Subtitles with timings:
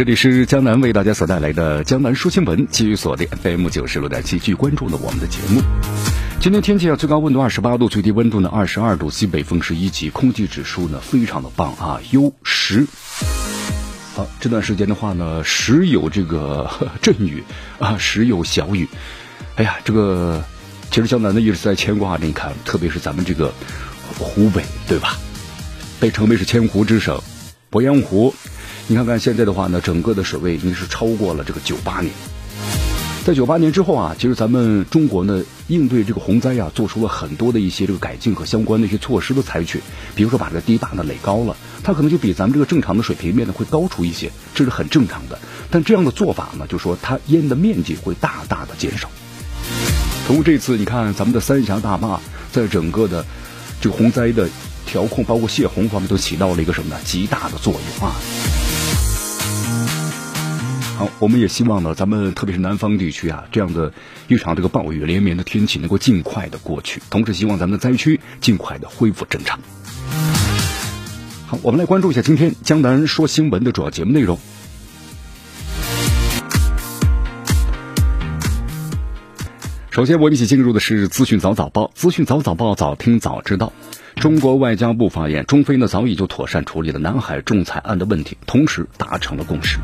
[0.00, 5.60] 这里是江南为大家所带来的江南说新闻，继续锁定 FM 九十六点七，继续关注了我们的节目。
[6.40, 12.86] 今天天气啊，最高温度二十八度，最低温度呢二十二度，西北风是一级，空气指数呢非常的棒啊，优十。
[14.14, 16.70] 好，这段时间的话呢，时有这个
[17.02, 17.44] 阵雨
[17.78, 18.88] 啊，时有小雨。
[19.56, 20.42] 哎呀，这个
[20.90, 23.52] 其实江南呢一直在牵挂着，你看，特别是咱们这个
[24.18, 25.18] 湖北，对吧？
[26.00, 27.20] 被称为是千湖之省，
[27.70, 28.34] 鄱阳湖。
[28.90, 32.12] 你看看现在的话呢，整个的水位已经是超过了这个九八年。
[33.24, 39.80] 在九八年之后啊，其实咱们中国呢应对这个洪灾啊，做出了很多的一些这个改进和相关的一些措施的采取。
[40.16, 45.38] 比如说把这个堤坝呢垒高了，它可能就比咱们这个正常的水平面呢会高出一些，这是很正常的。
[45.70, 49.08] 但这样的做法呢，就说它淹的面积会大大的减少。
[50.26, 53.24] 通过这次，你看咱们的三峡大坝在整个的
[53.80, 54.48] 这个洪灾的
[54.84, 57.00] 调控，包括泄洪方面，都起到了一个什么呢？
[57.04, 58.16] 极大的作用啊！
[61.00, 63.94] 好，我们也希望呢，咱们特别是南方地区啊，这样的
[64.28, 69.58] 一场这个暴雨连绵的天气能够尽快的过去，同时希望咱们的灾区尽快的恢复正常。
[71.46, 74.38] 好，我们来关注一下今天江南说新闻的主要节目内容。
[79.90, 83.72] 首先，我们一起进入的是资讯早早报，资讯早早报，早听早知道。
[84.16, 89.78] 中国外交部发言，中非呢早已就妥善处理了南海仲裁案的问题，同时达成了共识。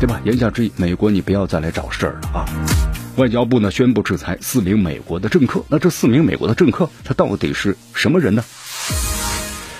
[0.00, 0.20] 对吧？
[0.24, 2.46] 言下之意，美国你不要再来找事儿了啊！
[3.16, 5.64] 外交部呢宣布制裁四名美国的政客。
[5.68, 8.44] 那这四名美国的政客，他到底是什么人呢？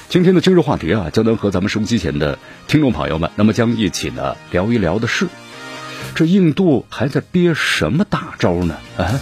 [0.09, 2.37] 今天的今日话题啊，将能和咱们收机前的
[2.67, 5.29] 听众朋友们，那么将一起呢聊一聊的是，
[6.17, 8.77] 这印度还在憋什么大招呢？
[8.97, 9.21] 啊？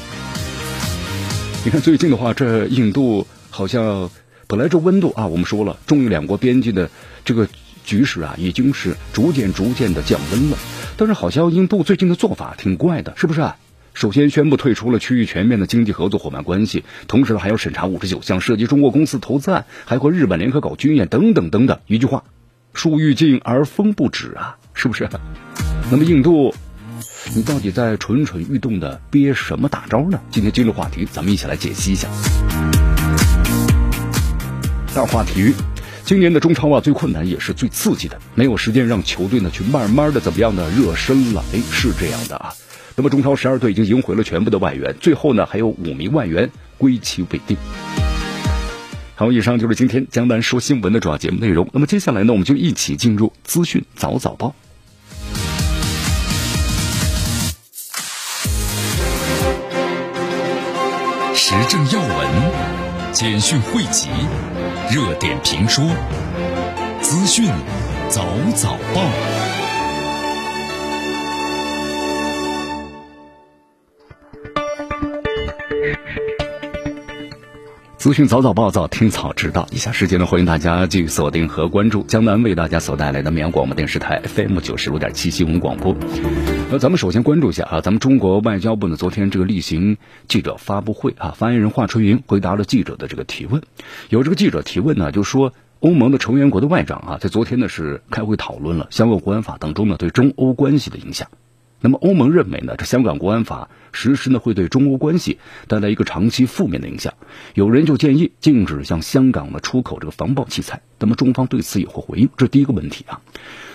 [1.62, 4.08] 你看最近的话，这印度好像
[4.46, 6.88] 本来这温度啊，我们说了，中印两国边境的
[7.22, 7.46] 这个
[7.86, 10.58] 局势啊，已经是逐渐逐渐的降温了。
[10.98, 13.56] 但是好像印度最近的做法挺怪的，是不是啊？
[13.94, 21.78] 首先宣布退出了区域全面的经济合作伙伴关系，同时呢还要审查五十九项涉及中国公司投资案，还和日本联合搞军演等等等等。
[21.86, 22.24] 一句话，
[22.74, 25.08] 树欲静而风不止啊，是不是？
[25.90, 26.54] 那么印度，
[27.34, 30.20] 你到底在蠢蠢欲动的憋什么大招呢？
[30.30, 32.06] 今天今日话题，咱们一起来解析一下。
[34.94, 35.54] 大话题。
[36.06, 41.44] 今年的中超啊，最困难也是最刺激的，没有时间让球队呢去慢慢的怎么样呢热身了。
[41.52, 42.54] 哎，是这样的啊。
[42.94, 47.56] 那么中超十二队已经赢回了全部的外援，最后呢还有五名外援归期未定。
[49.16, 51.68] 好，以上就是今天江南说新闻的主要节目内容。
[51.72, 54.54] 那么接下来呢，我们就一起进入资讯早早报，
[61.34, 64.08] 时政要闻，简讯汇集。
[64.88, 65.84] 热点评说，
[67.02, 67.50] 资讯
[68.08, 68.24] 早
[68.54, 69.02] 早报，
[78.06, 79.66] 资讯早早报，早听早知道。
[79.72, 85.92] 以下时间呢，欢迎大家继续锁定和关注江南为大家所带来的绵阳广播电视台 FM 九十五点七新闻广播。
[86.70, 89.96] 那咱们首先关注一下啊，咱们中国外交部呢，昨天这个例行
[90.28, 93.60] 记者发布会啊，发言人华春莹回答了记者的这个提问。
[94.08, 101.26] 有这个记者提问呢，就说欧盟的成员国的外长啊，在昨天呢是开会讨论了相关国安法当中呢对中欧关系的影响。
[101.80, 105.38] 那么欧盟认为呢，这香港国安法实施呢会对中欧关系
[105.68, 107.14] 带来一个长期负面的影响。
[107.54, 110.82] 有人就建议禁止向香港呢出口这个防爆器材。
[110.98, 113.20] 那么中方对此也会回应，这是第一个问题啊。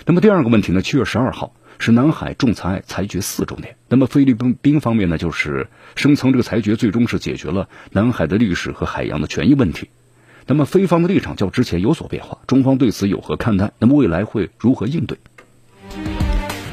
[0.06, 1.54] 那么第二个问题呢，七月十二号。
[1.84, 3.76] 是南海仲裁裁决四周年。
[3.90, 9.90] 那么菲律宾方面呢，就是声称这个裁决最终是解决了南海的历史和海洋的权益问题。
[10.46, 13.72] 那么菲方的立场较之前有所变化，中方对此有何看待？
[13.80, 15.18] 那么未来会如何应对？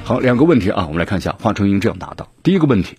[0.09, 1.37] 好，两个问题啊，我们来看一下。
[1.39, 2.97] 华春莹这样答道：第一个问题，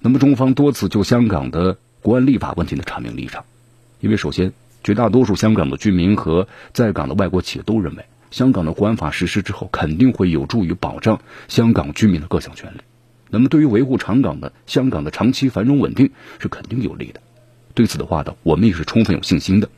[0.00, 3.44] 那么中方多次就香港的国安立法问题的阐明立场，
[4.00, 4.52] 因为首先
[4.82, 8.04] 绝大多数香港的居民和在港的外国企业都认为。
[8.32, 12.78] 香港的国安法实施之后，肯定会有助于保障香港居民的各项权利。
[13.30, 16.10] 那么，对于维护长港的香港的长期繁荣稳定
[16.40, 17.20] 是肯定有利的。
[17.72, 19.68] 对此的话呢，我们也是充分有信心的。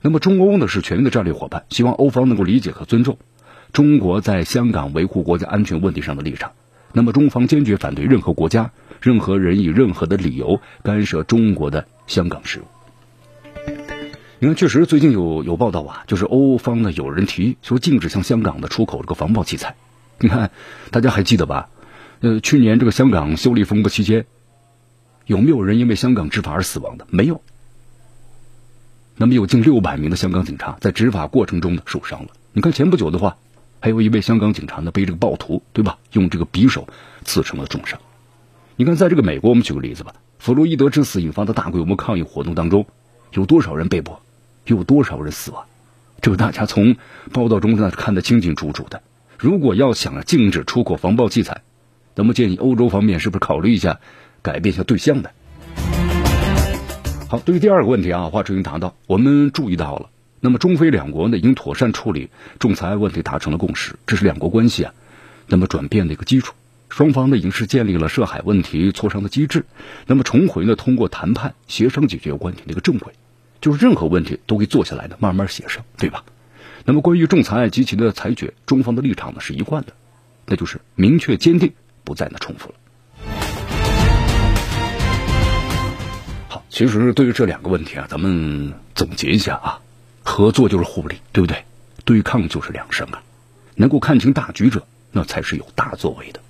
[0.00, 3.18] 那么中欧呢是全面的战略伙伴，希望欧方能够理解和尊重
[3.72, 6.52] 中国在香港维护国家安全问题上的立场。
[6.92, 8.70] 那么中方坚决反对任何国家、
[9.00, 12.64] 任何人以任何的理由干涉中国的香港事务。
[14.38, 19.76] 你看，确实最近有有报道啊，就是欧方呢有人提议说禁止向香港的出口这个防爆器材。
[20.18, 20.50] 你看，
[20.90, 21.70] 大家还记得吧？
[22.20, 24.26] 呃，去年这个香港修例风波期间，
[25.24, 27.06] 有没有人因为香港执法而死亡的？
[27.08, 27.40] 没有。
[29.16, 32.28] 那么有近六百名的香港警察在执法过程中呢受伤了。
[32.52, 33.38] 你看前不久的话，
[33.82, 36.86] 还有一位香港警察呢被这个暴徒对吧用这个匕首
[37.24, 37.98] 刺成了重伤。
[38.76, 42.86] 你看，在这个美国，我们举个例子吧，弗洛伊德之死引发的大规模抗议活动当中，
[43.32, 44.18] 有多少人被捕，
[44.66, 45.64] 有多少人死亡？
[46.20, 46.94] 这个大家从
[47.32, 49.02] 报道中呢看得清清楚楚的。
[49.36, 51.62] 如果要想禁止出口防爆器材，
[52.14, 53.98] 那么建议欧洲方面是不是考虑一下
[54.42, 55.30] 改变一下对象呢？
[57.28, 60.10] 好，对于第二个问题啊，华春莹谈到，我们注意到了，
[60.44, 62.28] 那么中非两国呢，已经妥善处理
[62.58, 64.92] 仲裁问题，达成了共识，这是两国关系啊，
[65.46, 66.54] 那么转变的一个基础。
[66.88, 69.64] 双方呢，已经是建立了涉海问题磋商的机制，
[70.04, 73.12] 那么重回呢，通过谈判协商解决问题的一个正轨，
[73.60, 76.24] 就是任何问题都可以坐下来的慢慢协商，对吧？
[76.84, 79.92] 那么关于仲裁案及其的裁决，中方的立场呢是一贯的，
[80.46, 81.72] 那就是明确坚定，
[82.02, 82.74] 不再呢重复了。
[86.48, 89.80] 好其实对于这两个问题啊，咱们总结一下啊，
[90.22, 91.64] 合作就是互利，对不对？
[92.04, 93.22] 对抗就是两胜啊。
[93.74, 96.40] 能够看清大局者，那才是有大作为的。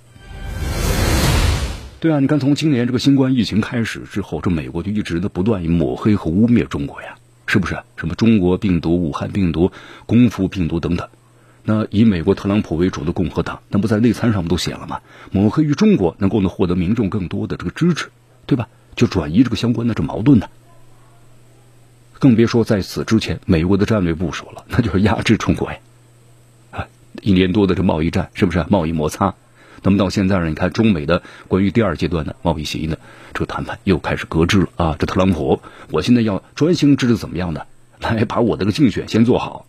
[1.99, 7.15] 对啊，你看从今年这个新冠疫情开始之后，这美国就一直的不断抹黑和污蔑中国呀，
[7.47, 7.77] 是不是？
[7.95, 9.71] 什么中国病毒、武汉病毒、
[10.05, 11.07] 功夫病毒等等。
[11.63, 14.99] 那以美国特朗普为主的共和党，那不在内参上不都写了吗？
[15.31, 18.09] 抹黑于中国，能够呢获得民众更多的这个支持，
[18.45, 18.67] 对吧？
[18.97, 20.49] 就转移这个相关的这矛盾呢，
[22.23, 25.77] 更别说在此之前美国的战略部署了，那就是压制中国呀，
[26.71, 26.87] 啊，
[27.21, 29.35] 一年多的这贸易战是不是贸易摩擦？
[29.81, 32.95] 那么到现在呢，你看中美的关于第二阶段的贸易协议呢，
[33.33, 34.95] 这个谈判又开始搁置了啊！
[34.97, 35.59] 这特朗普，
[35.91, 37.65] 我现在要专心致志怎么样呢，
[37.99, 39.65] 来把我这个竞选先做好。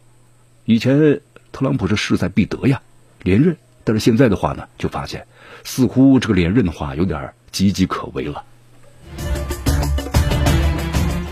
[0.65, 2.83] 以前特朗普是势在必得呀，
[3.25, 5.27] 连任，但是现在的话呢，就发现
[5.65, 8.45] 似乎这个连任的话有点岌岌可危了。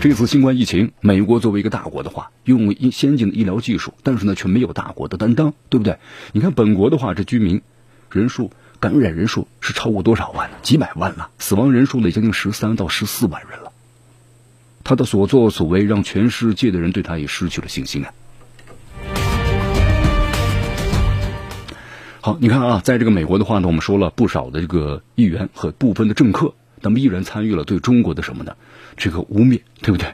[0.03, 5.97] 这次新冠疫情，美国作为一个大国的话，拥有先进的医疗技术，但是呢，却没有大国的担当，对不对？
[6.33, 7.61] 你看本国的话，这居民
[8.11, 8.51] 人数、
[8.81, 10.57] 感染人数是超过多少万了？
[10.61, 13.71] 几百万了，死亡人数呢，将近十三到十四万人了。
[14.83, 18.11] 他的所作所为，让全世界的人对他也失去了信心啊。
[22.19, 26.55] 好，你看啊，在这个美国的话呢，我们说了不少的这个议员和部分的政客。
[26.83, 28.55] 那么依然参与了对中国的什么呢？
[28.97, 30.13] 这个污蔑，对不对？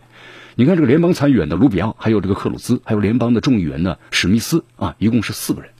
[0.55, 5.71] 你看这个联邦参议员的卢比奥，还有这个克鲁兹，还有联邦的众议员呢史密斯啊，一共是四个人。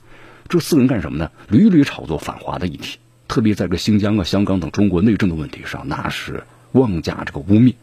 [0.47, 1.29] 这四个人干什么呢？
[1.47, 2.97] 屡屡炒作反华的议题，
[3.27, 7.75] 特别在这个新疆啊、香港等中国内政的问题上，那是妄加这个污蔑，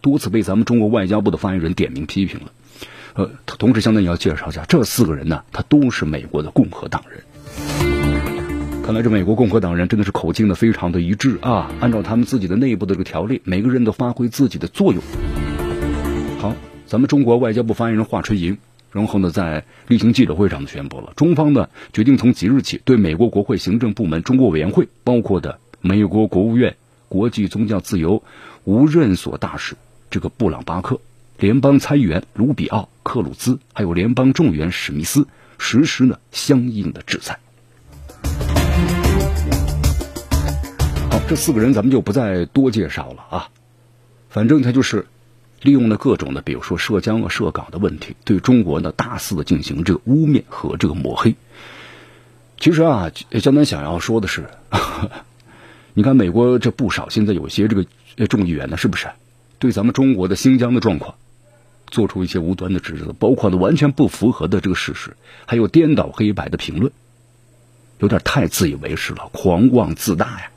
[0.00, 2.52] 多次被咱们中国外交部的发言人点名批评了。
[3.14, 7.85] 呃，同时，相当于要介绍一下，这四个人呢，他都是美国的共和党人。
[8.86, 11.68] 看来这美国共和党人真的是口径的非常的一致啊！
[11.80, 15.02] 按照他们自己的内部的这个条例，每个人都发挥自己的作用。
[16.38, 16.54] 好，
[16.86, 18.58] 咱们中国外交部发言人华春莹，
[18.92, 26.76] 然后呢，在例行记者会上宣布了，中方呢决定从即日起，对美国国会行政部门中国委员会，包括的美国国务院
[27.08, 28.22] 国际宗教自由
[28.62, 29.74] 无任所大使
[30.10, 31.00] 这个布朗巴克、
[31.40, 35.26] 联邦参议员卢比奥、克鲁兹，还有联邦众议员史密斯，
[35.58, 37.40] 实施呢相应的制裁。
[41.28, 43.48] 这四个人咱们就不再多介绍了啊，
[44.30, 45.06] 反正他就是
[45.60, 51.34] 利用了各种的，比如说涉疆啊、涉港的问题，对中国呢大肆的进行这个污蔑和这个抹黑。
[52.60, 53.10] 其实啊，
[53.42, 54.48] 江南想要说的是，
[55.94, 57.84] 你看美国这不少现在有些这个
[58.28, 59.08] 众议员呢，是不是
[59.58, 61.16] 对咱们中国的新疆的状况
[61.88, 66.92] 做出一些无端的指责，包括呢完全不符合的这个事实，还有颠倒黑白的评论，
[67.98, 70.50] 有点太自以为是了，狂妄自大呀。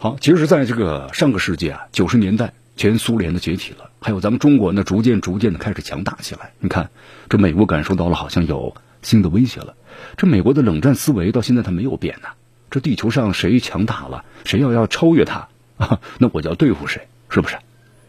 [0.00, 6.52] 好，其实，在这个上个世纪啊，九十年代，前苏联的解体了，还有咱们中国呢，逐渐逐渐的开始强大起来。
[6.60, 6.90] 你看，
[7.28, 9.74] 这美国感受到了好像有新的威胁了。
[10.16, 12.28] 这美国的冷战思维到现在它没有变呢。
[12.70, 17.56] 这地球上谁强大了，谁要要超越他啊， 那我就要对付谁，是不是？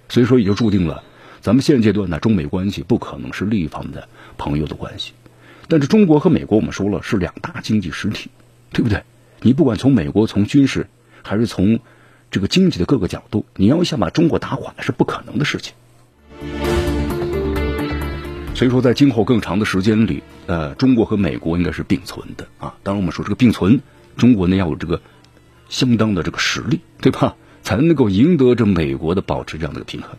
[0.10, 1.04] 所以说，也就注定了
[1.42, 5.14] 咱们现阶段呢，中美关系不可能是立方的朋友的关系。
[5.68, 8.30] 但是中国和美国，我们说了是两大经济实体，
[8.72, 9.02] 对不对？
[9.42, 10.86] 你不管从美国从军事。
[11.24, 11.80] 还是从
[12.32, 15.74] 这个经济的各个角度，你要想把中国打垮，那是不可能的事情。
[18.56, 22.76] 所以说，在今后更长的时间里，呃，中国和美国应该是并存的啊。
[22.84, 23.80] 当然，我们说这个并存，
[24.18, 25.02] 中国呢要有这个
[25.70, 27.36] 相当的这个实力，对吧？
[27.64, 30.18] 才能够赢得这美国的保持这样的一个平衡。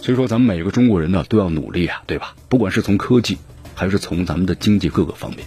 [0.00, 2.34] 所以说，咱们每个中国人呢都要努力啊，对吧？
[2.48, 3.36] 不管是从科技，
[3.74, 5.46] 还是从咱们的经济各个方面。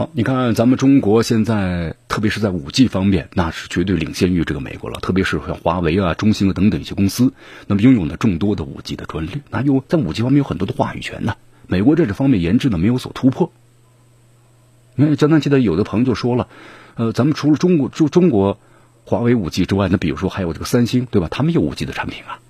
[0.00, 4.98] 好，你看咱们中国现在，特别是在五 G 方面，那是绝对领先于这个美国了。
[4.98, 7.34] 特别是像华为啊、中兴啊等等一些公司，
[7.66, 11.34] 那么拥有了众多的五 G 的专利，那有在五 G 方面有很多的话语权呢。
[11.66, 13.52] 美国在这方面研制呢没有所突破。
[14.94, 16.48] 你看，江南记得有的朋友就说了，
[16.94, 18.58] 呃，咱们除了中国就中国。
[19.04, 21.28] 华为五 G 之外，那比如说还有这个三星，对吧？
[21.30, 22.40] 他们有五 G 的产品啊，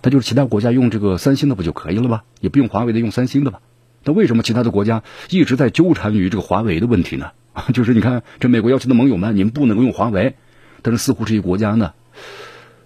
[0.00, 2.22] 那就是其他国家用这个三星的不就可以了吗？
[2.40, 3.60] 也不用华为的，用三星的吧？
[4.06, 7.32] 那为什么其他的国家一直在纠缠于这个华为的问题呢？
[7.74, 10.36] 就是你看，这美国要求的盟友们，你们不能够用华为，
[10.82, 11.92] 但是似乎这些国家呢，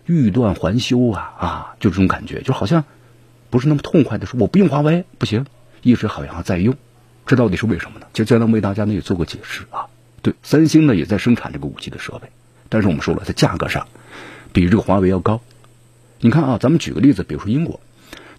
[0.06, 2.84] 欲断还休啊啊，就这种感觉，就好像
[3.50, 5.44] 不是那么痛快的说我不用华为不行，
[5.82, 6.74] 一直好像在用，
[7.26, 8.06] 这到底是为什么呢？
[8.14, 9.86] 就将来为大家呢也做个解释啊。
[10.22, 12.28] 对，三星呢也在生产这个五 G 的设备。
[12.68, 13.88] 但是我们说了，在价格上
[14.52, 15.42] 比这个华为要高。
[16.20, 17.80] 你看啊，咱们举个例子，比如说英国，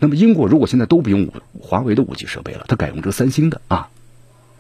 [0.01, 1.31] 那么英国如果现在都不用
[1.61, 3.89] 华为的五 G 设备了，它改用这个三星的啊，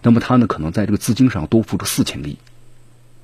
[0.03, 2.37] 那么它呢可能在这个资金上多付出四千个亿，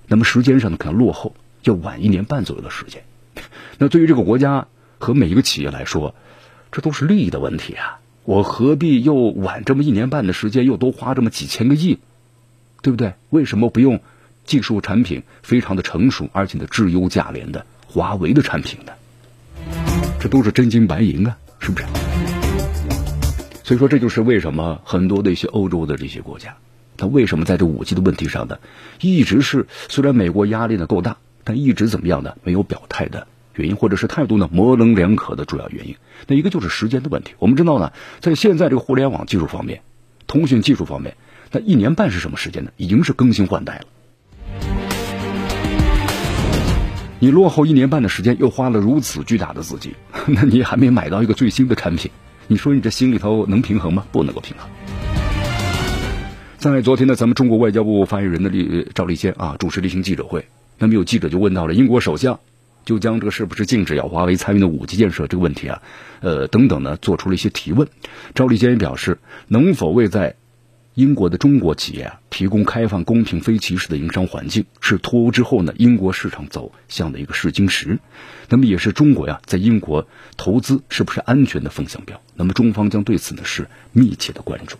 [0.07, 3.03] 那么时间上呢可能落后，要晚一年半左右的时间。
[3.77, 6.15] 那对于这个国家和每一个企业来说，
[6.71, 7.99] 这都是利益的问题啊！
[8.25, 11.99] 我何必又晚这么一年半的时间，又多花这么几千个亿，
[12.81, 13.13] 对不对？
[13.29, 14.01] 为什么不用？
[14.43, 18.93] 技术产品非常的成熟，而且呢质优价廉的华为的产品呢，
[20.21, 22.06] 这都是真金白银啊，是不是？
[23.67, 26.55] 所以说这就是为什么很多的一些欧洲的这些国家，
[26.95, 28.59] 它为什么在这五 G 的问题上呢，
[29.01, 32.37] 一直是虽然美国压力呢够大，但一直怎么样呢？
[32.43, 35.97] 没有表态的原因，或者是态度呢模棱两可的主要原因。
[36.27, 37.33] 那一个就是时间的问题。
[37.39, 39.81] 我们知道呢，在现在这个互联网技术方面，
[40.27, 41.17] 通讯技术方面，
[41.51, 42.71] 那一年半是什么时间呢？
[42.77, 43.85] 已经是更新换代了。
[47.19, 49.93] 你落后一年半的时间，又花了如此巨大的资金，
[50.25, 52.09] 那你还没买到一个最新的产品，
[52.49, 54.05] 你说你这心里头能平衡吗？
[54.11, 54.69] 不能够平衡。
[56.57, 62.39] 在昨天呢，咱们中国外交部发言人的李赵立坚啊主持例行记者会，那么有记者就问到了英国首相，
[62.85, 65.81] 就将这个是不是禁止要华为参与的五 G 建设这个问题啊，
[66.21, 67.87] 呃等等呢，做出了一些提问。
[68.33, 70.35] 赵立坚也表示，能否为在
[70.97, 77.99] 英国的中国企业啊，提供开放、公平、非歧视的营商环境，是脱欧之后呢英国市场走向的一个试金石，
[78.49, 82.19] 那么也是中国呀在英国投资是不是安全的风向标。
[82.33, 84.75] 那么中方将对此呢是密切的关注。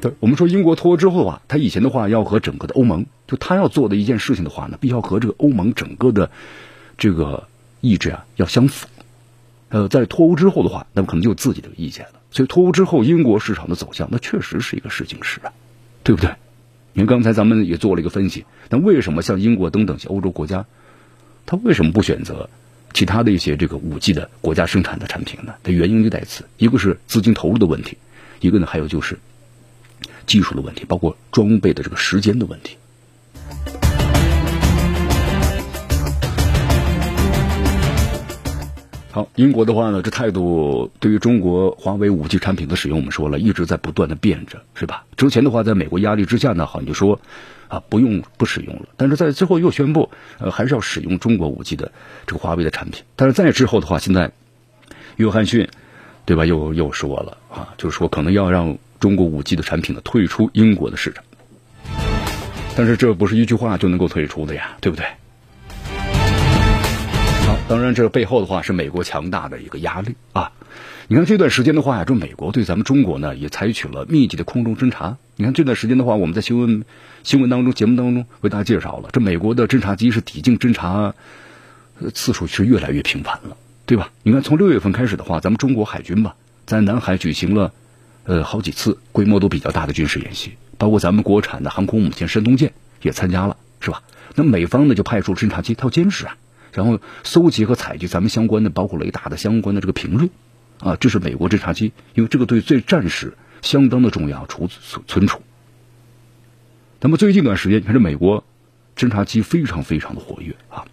[0.00, 6.28] 对，我们说英国脱欧之后啊，他以前的话要和整个的欧盟，就他要做的一件事情的话呢，必须要和这个欧盟整个的
[6.96, 7.46] 这个
[7.80, 8.88] 意志啊要相符。
[9.68, 12.17] 呃，在脱欧之后的话，那么可能就有自己的意见了。
[12.38, 15.50] 所以脱欧之后，英国市场的走向，那确实是一个试金石啊，
[16.04, 16.30] 对不对？
[16.92, 20.64] 你看刚才咱们也做了一个分析，那为什么像英国等等些欧洲国家，
[21.46, 22.48] 他为什么不选择
[22.94, 25.56] 其他的一些这个五 G 的国家生产的产品呢？
[25.64, 27.98] 它原因就在此，一个是资金投入的问题，
[28.38, 29.18] 一个呢还有就是
[30.24, 32.76] 技术的问题，包括装备的这个时间的问题。
[39.18, 45.06] 好，英国的话呢，这态度对于中国华为五 G 产品的使用，我们说了，一直在不断的变着，是吧？
[45.16, 47.20] 之前的话，在美国压力之下呢，好像就说
[47.66, 50.08] 啊，不用不使用了，但是在之后又宣布，
[50.38, 51.90] 呃，还是要使用中国五 G 的
[52.28, 53.02] 这个华为的产品。
[53.16, 54.30] 但是在之后的话，现在
[55.16, 55.68] 约翰逊
[56.24, 61.24] 对吧，又又说了啊，就是说可能要让中国五 G 的产品呢退出英国的市场。
[62.76, 65.04] 但是这不是一句话就能够退出的呀，对不对？
[67.68, 70.52] 当然，这背后的话是美国强大的一个压力啊！
[71.06, 75.18] 你看这段时间的话呀，这美国对咱们中国呢也采取了密集的空中侦察。
[75.36, 76.84] 你看这段时间的话，我们在新闻
[77.22, 81.14] 新闻当中、节目当中为大家介绍了，这美国的侦察机是抵近侦察
[82.14, 84.10] 次数是越来越频繁了，对吧？
[84.22, 87.72] 你看从六月份开始的话，咱们中国海军吧，在南海举行了
[88.24, 94.02] 呃好几次规模都比较大的军事演习，包括咱们国产的航空母舰山东舰也参加了，是吧？
[94.34, 96.36] 那美方呢就派出侦察机，它要监视啊。
[96.72, 100.30] 然后搜集和采集咱们相关的，包括雷达的相关的这个频率，
[100.80, 105.42] 啊，这是美国侦察机，因为这个对最战时相当的重要，储存存储。
[107.00, 108.44] 那么最近一段时间，你看这美国
[108.96, 110.84] 侦察机非常非常的活跃啊！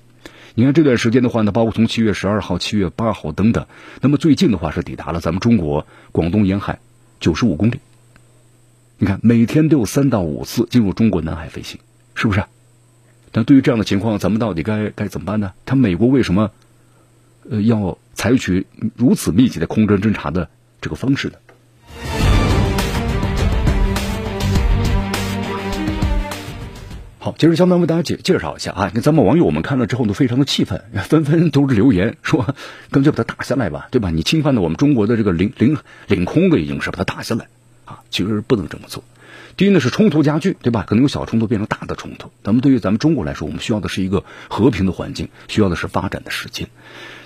[0.53, 3.67] 你看这段时间的话呢，包括从七月十二号、七月八号等等，
[4.01, 6.79] 那么最近的话是抵达了咱们中国广东沿海
[7.19, 7.79] 九十五公里。
[8.97, 11.79] 你看每天都有三到五次进入中国南海飞行，
[12.13, 12.45] 是不是？
[13.37, 15.51] 那对于这样的情况，咱们到底该该怎么办呢？
[15.65, 16.51] 他美国为什么
[17.49, 18.65] 呃要采取
[18.95, 20.47] 如此密集的空中侦察的
[20.79, 21.35] 这个方式呢？
[27.19, 28.89] 好，接着，相当为大家介介绍一下啊。
[28.95, 32.55] 那咱们网友们看了之后都非常的气愤， 纷纷都是留言说，
[32.89, 34.11] 干脆把它打下来吧，对吧？
[34.11, 35.77] 你侵犯了我们中国的这个领领
[36.07, 37.47] 领空的，已经是把它打下来
[37.83, 37.99] 啊。
[38.09, 39.03] 其实不能这么做。
[39.57, 40.83] 第一呢是冲突加剧，对吧？
[40.85, 42.29] 可能由小冲突变成大的冲突。
[42.43, 46.67] 咱们对于咱们中国来说，我们需要的是一个和平的环境，需要的是发展的时间。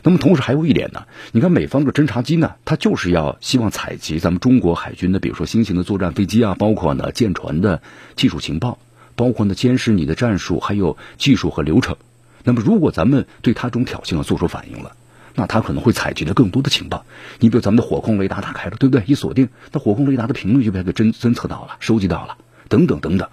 [0.03, 7.81] 那么同时还有一点呢，你看美方的侦察机呢，它就是要希望采集咱们中国海军的，比如说新型的作战飞机啊，包括呢舰船的
[8.15, 8.77] 技术情报。
[9.15, 11.97] 包括呢，监视你的战术，还有技术和流程。
[12.45, 14.95] 那么，如果咱们对他这种挑衅啊做出反应了，
[15.39, 17.05] 那他可能会采集的更多的情报。
[17.39, 19.05] 你比如咱们的火控雷达打开了，对不对？
[19.07, 23.29] 一锁定，那火控雷达的频率就被他给侦侦测到了，收集到了，等等等等。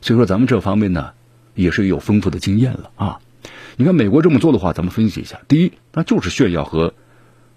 [0.00, 1.10] 所以说，咱们这方面呢，
[1.56, 3.18] 也是有丰富的经验了啊。
[3.76, 6.94] 你看美国这么做的话，咱们分析一下：第一，那就是炫耀和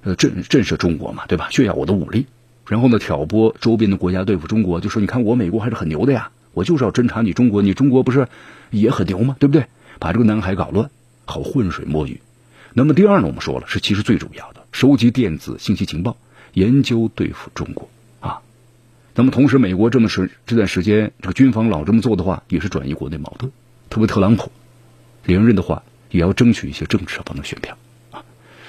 [0.01, 1.49] 呃震震慑中国嘛，对吧？
[1.51, 2.25] 炫耀我的武力，
[2.65, 6.31] 然后呢，挑拨周边的国家对付中国，就说你看我美国还是很牛的呀。
[6.53, 8.27] 我就是要侦查你中国，你中国不是
[8.71, 9.35] 也很牛吗？
[9.37, 9.67] 对不对？
[9.99, 10.89] 把这个南海搞乱，
[11.25, 12.19] 好浑水摸鱼。
[12.77, 16.15] 那么第二呢，我们说了，是其实最主要的，收集电子信息情报，
[16.53, 18.41] 研究对付中国啊。
[19.15, 23.51] 那么同时，美国这么时这段时间，这个军方老这么做的话，也是转移国内矛盾。
[23.89, 24.51] 特别特朗普
[25.25, 25.81] 连任的话，
[26.11, 27.75] 也要争取一些政治方的选票
[28.11, 28.23] 啊。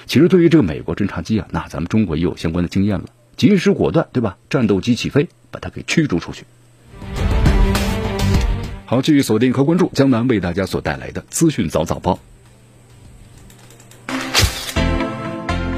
[0.07, 3.05] 其实对于这个美国侦察机啊，那咱们中国也有相关的经验了，
[3.37, 4.39] 及时果断，对吧？
[4.49, 6.45] 战斗机起飞，把它给驱逐出去。
[8.87, 12.19] 好，继续锁定和关注江南为大家所带来的资讯早早报。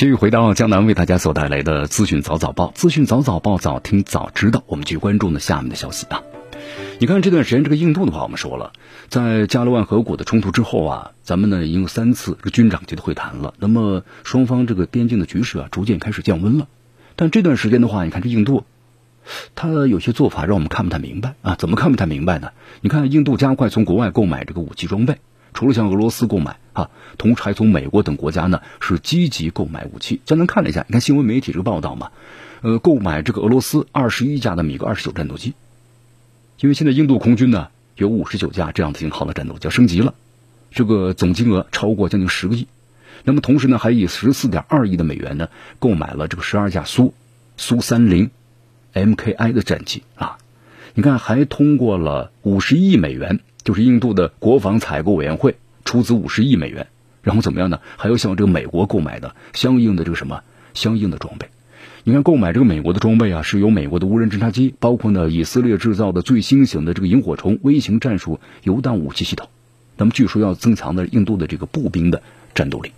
[0.00, 4.62] 继续回到江南为大家所带来的资讯早早报，资讯早早报，早听早知道。
[4.66, 6.22] 我们继续关注呢下面的消息啊。
[6.98, 8.72] 你看这段时间这个印度的话，我们说了，
[9.10, 13.52] 在加勒万河谷的冲突之后啊，咱们呢已经有三次这个军长级的会谈了。
[13.58, 16.66] 那么双方这个边境的局势啊，逐渐开始降温了。
[17.14, 18.64] 但这段时间的话，你看这印度，
[19.54, 21.56] 他有些做法让我们看不太明白啊。
[21.56, 22.52] 怎么看不太明白呢？
[22.80, 25.18] 你看印度加快从国外购买这个武器装备。
[25.52, 30.20] 除了向俄罗斯购买啊，同时还从美国等国家呢是积极购买武器。
[30.24, 32.10] 江南看了一下，你看新闻媒体这个报道嘛，
[32.62, 35.54] 呃，购买这个俄罗斯二十一架的米格二十九战斗机，
[36.60, 40.14] 因为现在印度空军呢有五十九架这样的型号的战斗机升级了，
[40.70, 42.68] 这个总金额超过将近十个亿。
[43.24, 47.12] 那么同时呢，还以十四点二亿的美元呢购买了这个十二架苏
[47.56, 48.30] 苏三零
[48.94, 50.38] MKI 的战机啊，
[50.94, 53.40] 你看还通过了五十亿美元。
[53.62, 56.86] 就是印度的国防采购委员会出资五十亿美元，
[57.22, 57.80] 然后怎么样呢？
[57.96, 60.42] 还要向这个美国购买的相应的这个什么
[60.72, 61.48] 相应的装备？
[62.04, 69.48] 你看，购买这个美国的装备啊，是由美国的无人侦察机，包括呢以色列制造的最新型的这个萤火虫微型战术油弹武器系统。
[69.98, 72.22] 那么据说要增强的印度的这个步兵的
[72.54, 72.92] 战斗力。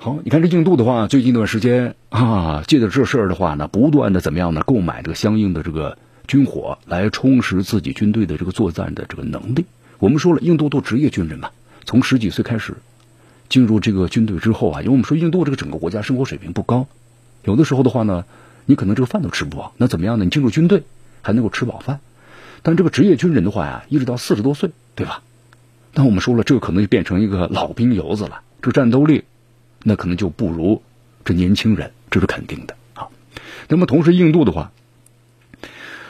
[0.00, 4.62] 好，你看这印度的话，最近一段时间啊，借着这事儿的话呢，不断的怎么样呢？
[4.66, 5.96] 购买这个相应的这个。
[6.28, 9.64] 军火来充实自己军队的这个作战的这个能力。
[9.98, 11.50] 我们说了，印度都职业军人嘛，
[11.86, 12.76] 从十几岁开始
[13.48, 16.86] 进入这个军队之后啊，因为我们说印度这个整个国家生活水平不高，
[17.44, 18.26] 有的时候的话呢，
[18.66, 19.72] 你可能这个饭都吃不饱。
[19.78, 20.24] 那怎么样呢？
[20.24, 20.82] 你进入军队
[21.22, 22.00] 还能够吃饱饭，
[22.62, 25.22] 但这个职业军人的话呀，一直到四十多岁，对吧？
[25.94, 29.24] 那我们说了，这个可能就变成一个老兵油子了，这战斗力
[29.82, 30.82] 那可能就不如
[31.24, 33.08] 这年轻人，这是肯定的啊。
[33.68, 34.70] 那么同时，印度的话。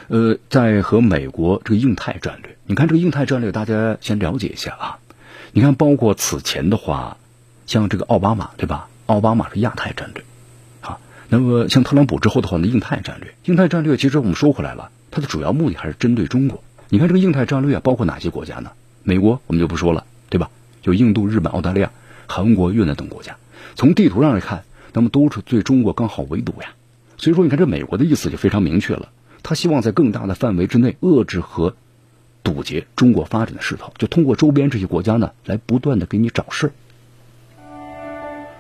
[0.09, 4.99] 呃，在和美国这个印太战略，你看这个印太战略，大家先了解一下啊。
[5.53, 7.18] 你看，包括此前的话，
[7.66, 8.88] 像这个奥巴马，对吧？
[9.05, 10.25] 奥巴马是亚太战略，
[10.81, 16.62] 啊，那么像特朗普之后的话呢，印太战略，印太战略其实我们说回来了，它的主要目的还是针对中国。
[16.88, 18.71] 你看这个印太战略啊，包括哪些国家呢？
[19.03, 20.49] 美国我们就不说了，对吧？
[20.85, 21.90] 有印度、日本、澳大利亚、
[22.27, 23.37] 韩国、越南等国家。
[23.75, 26.68] 从地图上来看，那么都是对中国刚好围堵呀。
[27.18, 29.11] 所以说，你看这美国的意思就非常明确了。
[29.42, 31.74] 他希望在更大的范围之内遏制和
[32.42, 36.72] 堵截中国发展的势头，就通过周边这些国家呢，来不断的给你找事儿。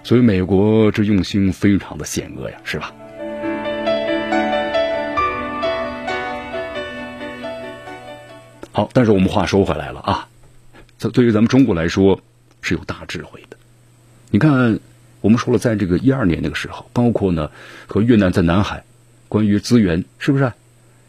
[0.04, 2.94] 所以美国这用心非常的险恶呀，是吧？
[8.72, 10.28] 好，但是我们话说回来了啊，
[10.98, 12.20] 这对于咱们中国来说
[12.62, 13.56] 是有大智慧的。
[14.30, 14.78] 你看，
[15.20, 17.50] 我们说了，在这个一二年那个时候，包括呢
[17.86, 18.84] 和越南在南海
[19.28, 20.52] 关于资源是不是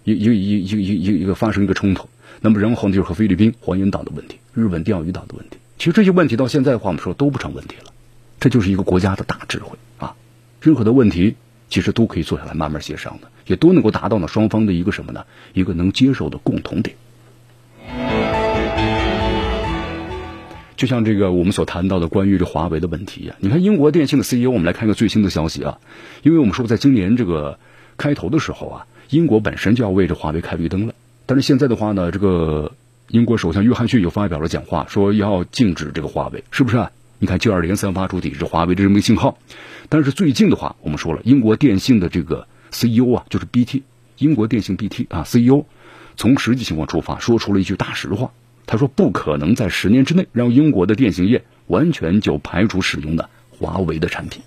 [0.03, 2.07] 一一一一一一一个发生一个冲突？
[2.41, 5.57] 那么然后呢就是和菲律宾黄岩岛的问题，日本钓鱼岛的问题。
[5.77, 7.91] 其实这些问题到现在的话，我们说都不成问题了。
[8.39, 10.15] 这就是一个国家的大智慧啊！
[10.61, 11.35] 任何的问题
[11.69, 15.25] 其实都可以坐下来慢慢协商的，也都能够达到呢双方的一个什么呢？
[15.53, 16.95] 一个能接受的共同点。
[20.77, 25.79] 就像这个我们所谈到的关于这华为的问题呀，你看英国电信的 CEO，我们来看一个最新的消息啊，
[26.23, 27.59] 因为我们说在今年这个
[27.97, 30.93] 开头的时候啊，英国本身就要为这华为开绿灯了，
[31.25, 32.73] 但是现在的话呢，这个
[33.07, 36.91] 英国首相约翰逊又发表了讲话，说要禁止这个华为，是不是啊？
[37.17, 39.37] 你看接二连三发出抵制华为的这么一个信号，
[39.89, 43.83] 但是最近的话，我们说了，英国电信的这个 CEO 啊，就是 BT，
[44.19, 45.65] 英国电信 BT 啊 CEO，
[46.15, 48.31] 从实际情况出发，说出了一句大实话。
[48.67, 54.43] 他说：“不可能在十年之内让英国的电信业完全就排除使用的华为的产品。”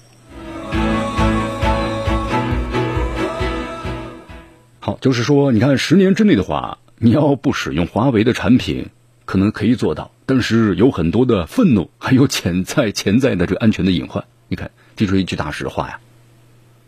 [4.85, 8.89] 好，就是说，你看，十年之内的话，你要不使用华为的产品，
[9.25, 14.25] 可能可以做到，但是有很多的愤怒，还有潜在潜在的这个安全的隐患。
[14.49, 16.01] 你看，这是一句大实话呀。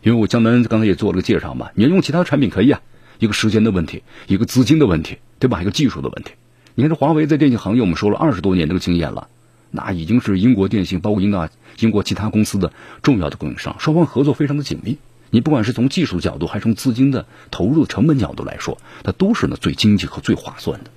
[0.01, 2.81] 因为我江南刚才也做了个介绍嘛，你要用其他产品可以啊，
[3.19, 5.61] 一个时间的问题，一个资金的问题，对吧？
[5.61, 6.33] 一个技术的问题。
[6.73, 9.29] 你看这华为在电信行业，我们说了二十多年这个经验了，
[9.71, 14.97] 那已经是英国电信，包括英大、英国其他公司的重要的供应商，双方合作非常的紧密。
[15.29, 20.89] 你不管是从技术角度，还是从资金的投入成本角度来说，它都是呢最经济和最划算的。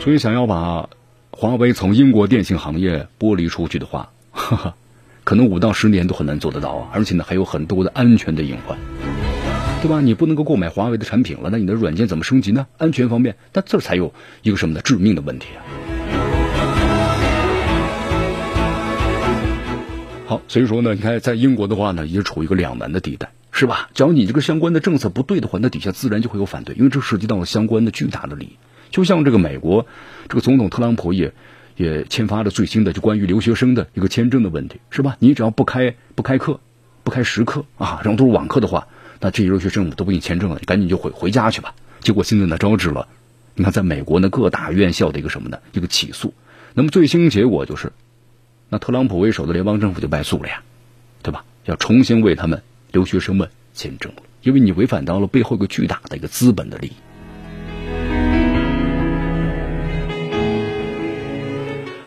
[0.00, 0.88] 所以，想要把
[1.30, 4.10] 华为从英国电信行业剥离出去的话，
[5.24, 6.88] 可能五到十年都很难做得到啊！
[6.92, 8.78] 而且呢，还有很多的安全的隐患。
[9.82, 10.00] 对吧？
[10.00, 12.66] 你不能够购买华为的产品了，那你的软件怎么升级呢？
[12.78, 15.60] 安全方面，那这才有一个什么的致命的问题啊！
[20.28, 23.88] 好，所以说呢，你看在英国的话呢，也处于一个两难的地带，是吧？
[23.94, 28.56] 只要你这个相关的政策不对的话，那底下自然就会有反对，因为这涉及到了相关的巨大的利益。
[28.90, 29.86] 就像这个美国
[30.28, 31.32] 这个总统特朗普也
[31.76, 35.16] 也签发了最新的就关于留学生的一个签证的问题，是吧？
[35.20, 36.58] 你只要不开不开课，
[37.04, 38.88] 不开实课啊，然后都是网课的话。
[39.20, 41.72] 那这些留学生都不给你签证了，你赶紧就回回家去吧。
[42.00, 43.06] 结果现在呢，招致了，
[43.54, 45.58] 你看在美国呢各大院校的一个什么呢？
[45.72, 46.34] 一个起诉。
[46.74, 47.92] 那么最新结果就是，
[48.68, 50.62] 那特朗普为首的联邦政府就败诉了呀，
[51.22, 51.44] 对吧？
[51.66, 56.92] 要重新为他们留学生们签证了，因为你违反到了背后一个巨大的一个资本的利益。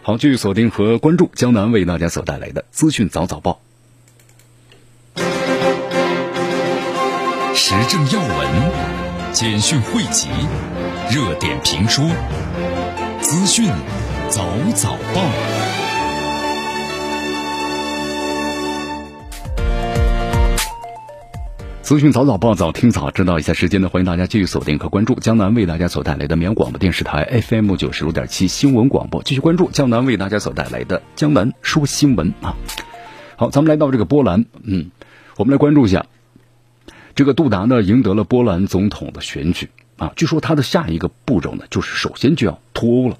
[0.01, 3.61] 好，继续锁定和关注江南为大家所带来的资讯早早报。
[7.53, 10.29] 时政要闻、简讯汇集、
[11.11, 12.05] 热点评说、
[13.21, 13.69] 资讯
[14.29, 15.88] 早早报。
[21.89, 23.39] 资讯早早报，早听早知道。
[23.39, 32.55] 一下时间呢，欢迎大家继续锁定和关注江南为大家所带来的绵阳广播电视台 FM 九十六点七新闻广播，继续关注江南为大家所带来的江南说新闻啊。
[33.37, 34.91] 好，咱们来到这个波兰，嗯，
[35.35, 36.05] 我们来关注一下。
[37.15, 43.17] 这个杜达呢赢得了波兰总统的选举啊，据说他的下一个步骤呢，就是首先就要脱欧了。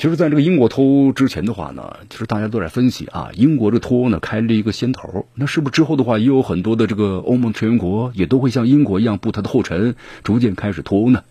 [0.00, 11.22] 其实，在这个英国脱欧之前的话呢，其实大家都在分析啊，英国的脱欧呢开了一个先头，那是不是之后的话，也有很多的这个欧盟成员国也都会像英国一样步他的后尘，逐渐开始脱欧呢？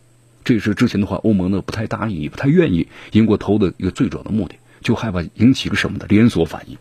[0.43, 4.53] 这也是之前的话，欧盟呢不太答应，也不太愿意英国脱的一个最主要的目的，
[4.83, 6.77] 就害怕引起个什么的连锁反应。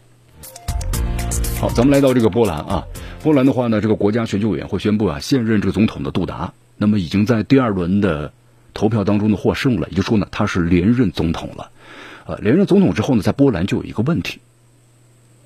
[1.59, 2.85] 好，咱们来到这个波兰啊。
[3.22, 8.31] 波兰的话呢，这个国家选举委员会宣布啊，现任这个总统的杜达，那么已经在第二轮的
[8.74, 11.70] 投票当中呢获胜了，也就说呢他是连任总统了。
[12.29, 14.41] 呃，连任总统之后呢，在波兰就有一个问题，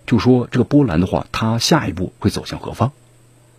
[0.05, 2.91] 就说这个波兰的话，他下一步会走向何方？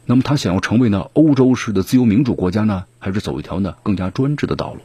[0.06, 4.82] 那么他想要成为呢欧洲式的自由民主国家呢，还是走一条呢更加专制的道路？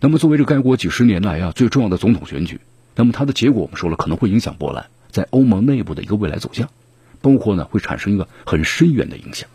[0.00, 2.60] 那么作为这该国几十年来啊最重要的总统选举，
[2.96, 6.68] 那么它的结果我们说了，可能会影响波兰在欧盟内部的一个未来走向。
[7.20, 9.48] 包括呢，会产生一个很深远的影响。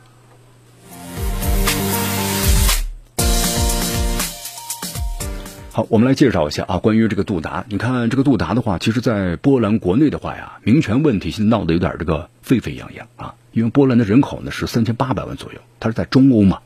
[5.76, 7.66] 好，我们来介绍一下啊，关于这个杜达。
[7.68, 13.34] 你看这个杜达的话，其实，在波兰国内的话呀，民权问题现在闹得有点这个沸沸扬扬啊。
[13.54, 16.60] 因为波兰的人口呢是三千八百万左右，它是在中欧嘛。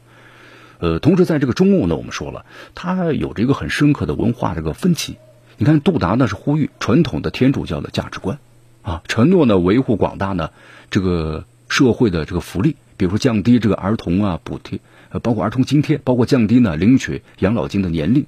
[0.79, 5.15] 呃，同时在这个中欧呢，我们说了，它有着一个很深刻的文化这个分歧。
[5.55, 8.39] 你看杜达呢是呼吁传统的天主教的价值观
[8.81, 10.49] 啊，承诺呢维护广大呢。
[10.91, 18.25] 这个社会的这个福利，比如说降低这个儿童啊补贴，呃，包括儿童津贴，包括降低呢领取养老金的年龄，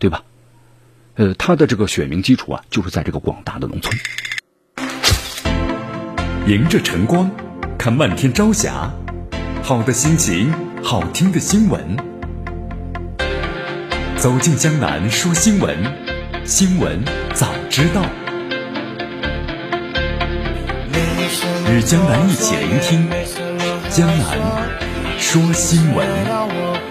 [0.00, 0.24] 对吧？
[1.16, 3.96] 呃，它的这个选民基础啊，就是在这个广大的农村。
[6.46, 7.30] 迎着晨光，
[7.78, 8.90] 看漫天朝霞，
[9.62, 11.96] 好的心情，好听的新闻。
[14.16, 15.76] 走进江南说新闻，
[16.44, 18.02] 新闻早知道。
[21.72, 23.08] 与江南一起聆听
[23.90, 24.38] 江南
[25.18, 26.89] 说新闻。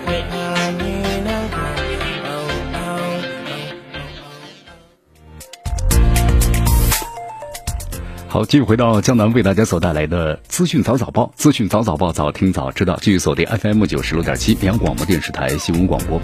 [8.31, 12.99] 好，继续回到江南为大家所带来的资讯早早报，资讯早早报，早听早知道。
[13.01, 16.21] 继续锁定 FM 九十六点七绵阳广播电视台新闻广播。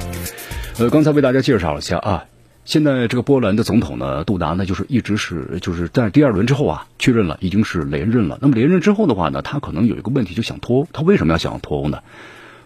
[0.77, 2.25] 呃，刚才为大家介绍了一下啊，
[2.63, 8.37] 现在这个波兰的总统呢，杜达呢，就是一直是就是在第二轮之后啊，确认了已经是连任了。
[8.39, 10.87] 那么连任之后的话呢，他可能有一个问题，就想脱欧。
[10.93, 12.01] 他为什么要想脱欧呢？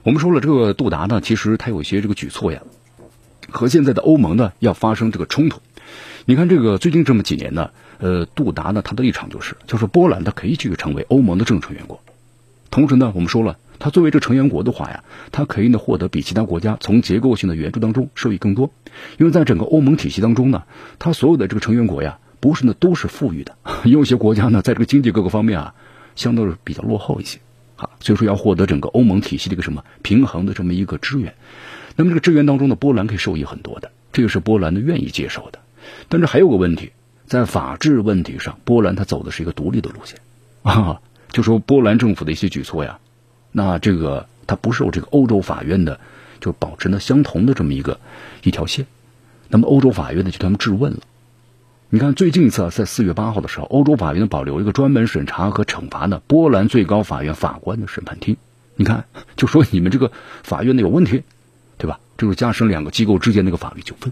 [0.03, 2.63] 我们说了，这个杜达呢，其实他有一些这个举措呀，
[3.49, 5.61] 和现在的欧盟呢要发生这个冲突。
[6.25, 7.69] 你看这个最近这么几年呢。
[7.99, 11.99] 呃，杜达呢，他的立场就是，就是波兰它可以继续成为欧盟的正式成员国。
[12.71, 18.71] 同时呢，我们说了，他作为这成员国的话呀，他可以呢获得比其他国家从结构性的援助当中受益更多。
[19.17, 20.63] 因为在整个欧盟体系当中呢，
[20.97, 25.73] 它所有的这个成员国呀，不是呢都是富裕的， 有些国家呢在这个经济各个方面啊，
[26.15, 27.37] 相对是比较落后一些。
[27.75, 31.33] 好，所以说要获得整个欧盟体系的一个什么平衡的这么一个支援。
[31.97, 35.59] 那么这个支援当中呢，波兰可以受益很多的，这个是波兰的愿意接受的。
[36.07, 36.91] 但是还有个问题。
[37.29, 40.19] 在法治问题上，波兰它走的是一个独立的路线，
[40.63, 40.99] 啊，
[41.31, 42.97] 就说波兰政府的一些举措呀，
[43.51, 45.99] 那这个它不受这个欧洲法院的，
[46.41, 47.99] 就保持呢相同的这么一个
[48.41, 48.87] 一条线。
[49.47, 50.99] 那么欧洲法院呢就他们质问了。
[51.91, 58.37] 你看最近一次在四月八号的时候，欧洲法院保留一个专门审查和惩罚的波兰最高法院法官的审判厅。
[58.75, 60.11] 你看，就说你们这个
[60.41, 61.21] 法院呢有问题，
[61.77, 61.99] 对吧？
[62.17, 64.11] 就是加深两个机构之间那个法律纠纷。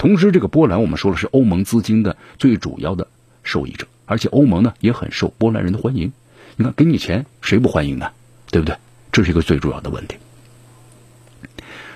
[0.00, 3.06] 同时，这个波兰我们说了是欧盟资金的最主要的
[3.42, 6.10] 受益者，而且欧盟呢也很受波兰人的欢迎。
[6.56, 8.10] 你看，给你钱谁不欢迎呢？
[8.50, 8.78] 对不对？
[9.12, 10.16] 这是一个最主要的问题。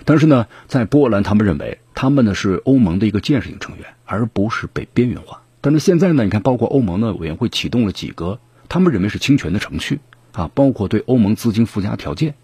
[0.04, 5.40] 但是呢，在波兰，他们认为他们呢是欧盟的一个建设性成员，而不是被边缘化。
[5.62, 8.38] 但是现在呢，你看，包括欧盟的委员会启动了几个
[8.68, 10.00] 他们认为是侵权的程序
[10.32, 12.34] 啊，包括对欧盟资金附加条件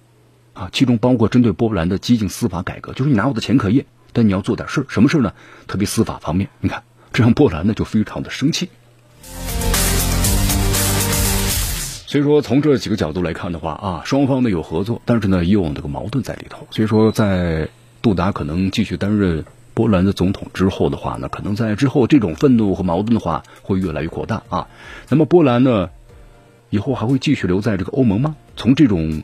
[0.55, 3.85] 啊，其中包括针对波兰的激进司法改革，就是你拿我的钱可以。
[4.13, 5.33] 但你要做点事儿，什么事儿呢？
[5.67, 8.69] 特别司法方面，你看，这样波兰呢就非常的生气。
[12.07, 16.67] 所以说，从这几个角度来看的话啊，双方呢有合作，但是呢也有这个矛盾在里头。
[16.71, 17.69] 所以说，在
[18.03, 19.45] 杜达可能继续担任
[19.75, 24.67] 波兰的总统之后的话呢，可能在之后这种愤怒和矛盾的话会越来越扩大啊。
[25.09, 25.91] 那么波兰呢，
[26.71, 28.35] 以后还会继续留在这个欧盟吗？
[28.57, 29.23] 从这种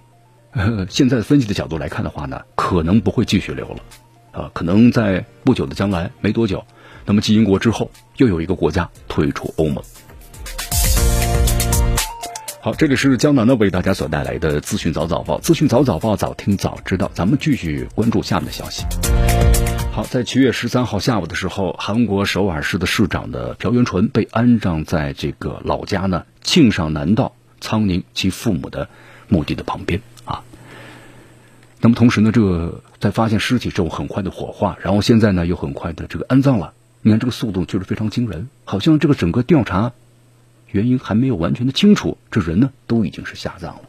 [0.88, 3.81] 现在分析的角度来看的话呢，可能不会继续留了。
[4.37, 6.62] 啊，可能在不久的将来，没多久，
[7.07, 9.83] 那么继英国之后，又有一个国家退出欧盟。
[12.61, 17.11] 好，这里是江南呢为大家所带来的资讯早早报，资讯早早报，早听早知道。
[17.14, 18.85] 咱们继续关注下面的消息。
[19.90, 28.87] 好，在七月十三号下午的时候，韩国首尔市的市长的朴元淳被安葬在这个老家呢庆尚南道仓宁其父母的
[29.29, 30.42] 墓地的旁边啊。
[31.81, 32.83] 那么同时呢，这个。
[32.99, 36.73] 在发现尸体之后，很快的火化，然后现在呢又很快的这个安葬了。
[37.03, 39.93] 你看这个速度就是非常惊人，好像这个整个调查
[40.71, 43.83] 原因还没有完全的清楚，这人呢都已经是下葬了。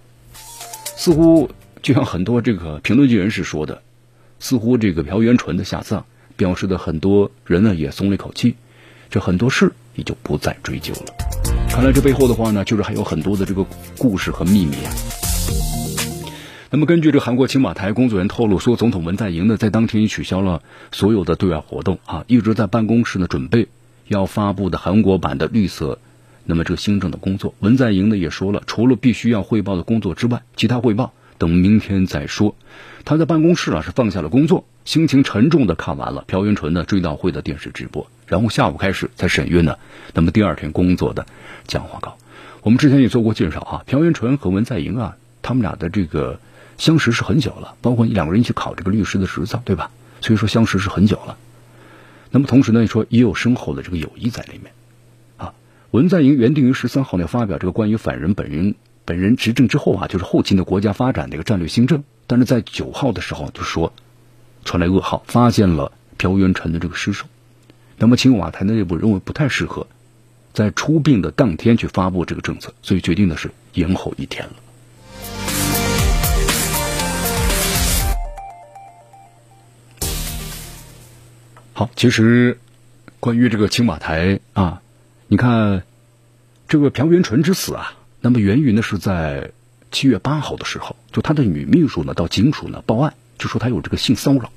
[0.95, 1.49] 似乎
[1.81, 3.81] 就像很多这个评论界人士说的，
[4.39, 8.55] 似乎这个朴元淳的下葬表示的很多人呢也松了一口气，
[9.09, 11.05] 这很多事也就不再追究了。
[11.69, 13.65] 看来这背后的话呢，就是还有很多的这个
[13.97, 14.91] 故事和秘密啊。
[16.69, 23.69] 那么，根据这韩国青瓦台工作人员透露说，总统文在寅呢在当天取消了所有的对外活动啊，一直在办公室呢准备
[24.09, 25.97] 要发布的韩国版的绿色，
[26.43, 27.55] 那么这个新政的工作。
[27.61, 32.53] 文在寅呢也说了，除了必须要汇报的工作之外，其他汇报等明天再说。
[33.05, 39.77] 他在办公室啊是放下了工作，心情沉重的看完了朴元淳的追悼会的电视直播，然后下午开始才审阅呢，
[40.13, 41.25] 那么第二天工作的
[41.65, 42.17] 讲话稿。
[42.61, 46.41] 我们之前也做过介绍哈，朴元淳和文在寅啊，他们俩的这个。
[46.77, 49.91] 相识是很久了，包括你两个人一起考这个律师的执照，对吧？
[50.21, 51.37] 所以说相识是很久了。
[52.29, 54.71] 那么同时呢，你说也有深厚的这个友谊在里面
[55.37, 55.53] 啊。
[55.91, 63.93] 文在寅原定于十三号呢发表这个关于反人本人本人执政之后啊，就是后期的国家发展的一个战略新政，但是在九号的时候就说
[64.65, 67.25] 传来噩耗，发现了朴元淳的这个尸首。
[67.97, 69.87] 那么青瓦台内部认为不太适合
[70.53, 74.53] 在出殡的当天去发布这个政策，所以决定的是延后一天了。
[81.77, 82.57] 好，其实
[83.19, 84.81] 关于这个青瓦台啊，
[85.27, 85.83] 你看
[86.67, 89.51] 这个朴元淳之死啊，那么源于呢是在
[89.91, 94.51] 七月八号的时候，就他的女秘书呢到警署呢报案，就说他有这个性骚扰。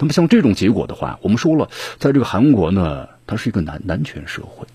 [0.00, 4.66] 那么像这种结果的话，我们说了，在这个韩国呢，它是一个男男权社会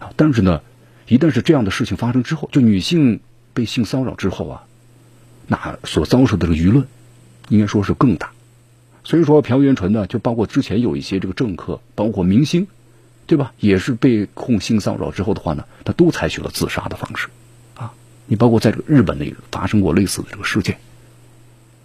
[0.00, 0.62] 啊，但是呢，
[1.06, 3.20] 一旦是这样的事情发生之后，就女性
[3.54, 4.64] 被性骚扰之后啊，
[5.46, 6.88] 那所遭受的这个舆论，
[7.50, 8.32] 应该说是更大。
[9.08, 12.66] 所以说，朴元淳呢，就包括之前有一些这个政客，包括明星，
[13.26, 13.54] 对吧？
[13.58, 17.28] 也是被控性骚扰之后的话呢，他都采取了自杀的方式，
[17.74, 17.94] 啊，
[18.26, 20.78] 你包括在这个日本内发生过类似的这个事件。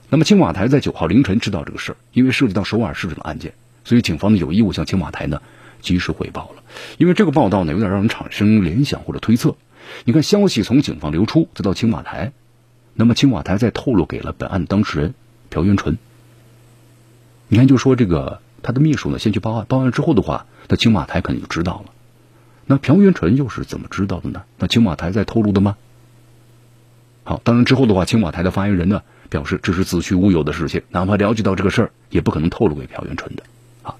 [0.09, 3.53] 那么青瓦台在九号凌晨知道这个事儿，因为涉及到首尔市这个案件，
[3.85, 5.41] 所以警方呢有义务向青瓦台呢
[5.81, 6.63] 及时汇报了。
[6.97, 9.55] 因为这个报道呢有点让人产生联想或者推测。
[10.03, 12.33] 你看，消息从警方流出，再到青瓦台，
[12.93, 15.13] 那么青瓦台再透露给了本案当事人
[15.49, 15.97] 朴元淳。
[17.47, 21.91] 你看，就说这个他的秘书呢，先去报案，报案之后的话，那青瓦台肯定就知道了。
[22.65, 24.43] 那朴元淳又是怎么知道的呢？
[24.57, 25.75] 那青瓦台在透露的吗？
[27.25, 33.43] 好，当然之后的话，青瓦台的发言人呢表示这是子虚乌有的事情，哪怕了解到这个事儿，也不可能透露给朴元淳的。
[33.83, 33.95] 啊，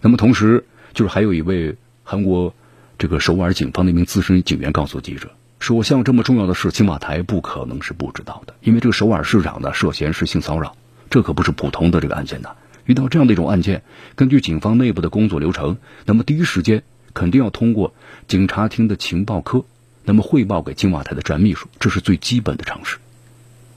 [0.00, 2.54] 那么同时就是还有一位韩国
[2.98, 10.76] 这个首尔警方的一名资深警员告诉记者说，像这么重要的事，青瓦台不可能是不知道的，因为这个首尔市长呢涉嫌是性骚扰。
[11.10, 12.50] 这可不是普通的这个案件呐！
[12.84, 13.82] 遇到这样的一种案件，
[14.14, 17.94] 根据警方内部的工作流程，那么第一时间肯定要通过
[18.26, 19.64] 警察厅的情报科，
[20.04, 22.96] 那么汇报给青瓦台的专秘书，这是最基本的常识，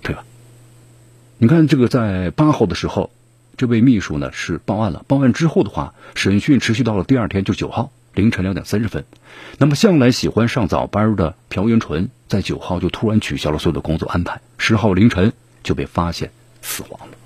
[0.01, 0.23] 对吧？
[1.37, 3.11] 你看这个在八号的时候，
[3.57, 9.03] 这位秘书呢是报案了，报案之后的话，审讯持续到了第二天，就九号凌晨两点三十分。
[9.57, 17.17] 那么向来喜欢上早班的朴元淳，在九号就突然取消了所有的工作安排，十号凌晨就被发现死亡了。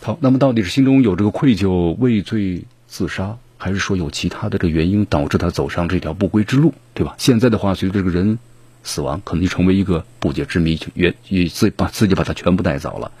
[0.00, 7.14] 好，那么到底是心中有这个愧疚畏罪自杀，还是说有其他的这个原因导致他走上这条不归之路，对吧？
[7.18, 8.40] 现在的话，随着这个人
[8.82, 13.12] 死亡，可能就成为一个不解之谜，原也自把自己把他全部带走了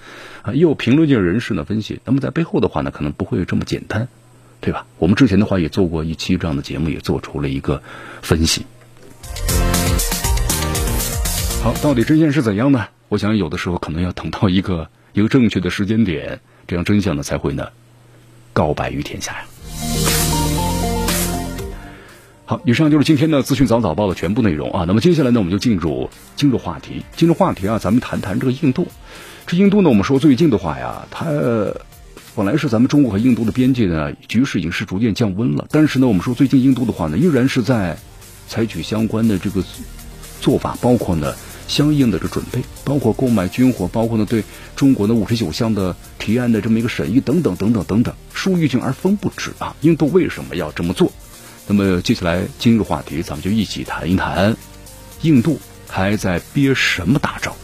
[0.42, 0.52] 啊。
[0.54, 4.08] 也有评论界人士呢分析，那么在背后的话呢，可能不会这么简单，
[4.60, 4.86] 对吧？
[4.98, 7.80] 我们之前的话也做过一期这样的节目，也做出了一个
[8.22, 8.66] 分析。
[11.62, 12.88] 好，到底真相是怎样呢？
[13.08, 16.40] 我想有的时候可能要等到一个一个正确的时间点。
[16.66, 17.68] 这样真相呢才会呢
[18.52, 19.44] 告白于天下呀。
[22.46, 24.84] 好，以上就是今天的资讯早早报的全部内容啊。
[24.88, 28.88] 那么接下来呢，我们就进入进入话题，进入话题啊，咱们谈谈这个印度。
[29.46, 31.26] 这印度呢，我们说最近的话呀，它
[32.34, 37.96] 本来是咱们中国和印度的边界呢局势已经是逐渐降温了，但是呢，我们说最近印度的话呢，依然是在
[38.48, 39.62] 采取相关的这个
[40.40, 41.32] 做法，包括呢。
[41.72, 44.44] 相应的这准备，包括购买军火，包括呢对
[44.76, 49.74] 中国的五十九项的提案的这么一个审议等等等等等等，树欲静而风不止啊！
[49.80, 51.10] 印度为什么要这么做？
[51.66, 54.54] 那么接下来今日话题，咱们就一起谈一谈，
[55.22, 55.58] 印度
[55.88, 57.56] 还在憋什么大招？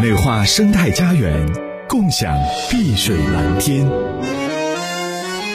[0.00, 1.52] 美化生态家园，
[1.86, 2.34] 共享
[2.70, 3.86] 碧水蓝天。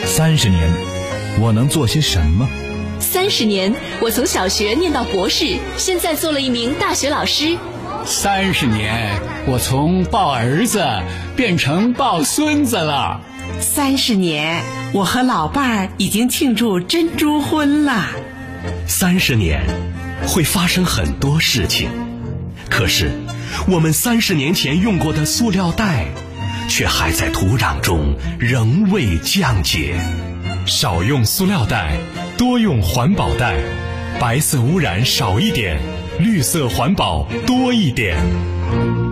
[0.04, 0.72] 三十年，
[1.40, 2.48] 我能做些什么？
[2.98, 7.56] 三十年，我从小学念到博士，现在做了一名大学老师。
[8.04, 10.84] 三十年，我从抱儿子
[11.36, 13.20] 变成抱孙子了。
[13.60, 18.06] 三十年，我和老伴儿已经庆祝珍珠婚了。
[18.86, 19.62] 三十年，
[20.26, 21.88] 会发生很多事情，
[22.68, 23.10] 可是
[23.68, 26.06] 我们三十年前用过的塑料袋，
[26.68, 30.00] 却还在土壤中仍未降解。
[30.66, 31.96] 少用塑料袋。
[32.38, 33.56] 多用环保袋，
[34.20, 35.78] 白色污染少一点，
[36.18, 39.05] 绿色环保多一点。